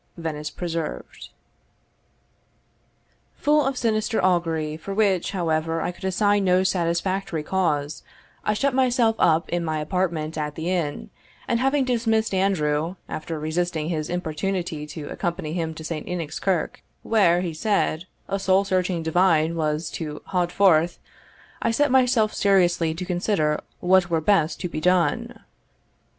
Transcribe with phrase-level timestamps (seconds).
[0.17, 1.29] Venice Preserved.
[3.35, 8.01] Full of sinister augury, for which, however, I could assign no satisfactory cause,
[8.43, 11.11] I shut myself up in my apartment at the inn,
[11.47, 16.07] and having dismissed Andrew, after resisting his importunity to accompany him to St.
[16.07, 20.97] Enoch's Kirk,* where, he said, "a soul searching divine was to haud forth,"
[21.61, 25.41] I set myself seriously to consider what were best to be done.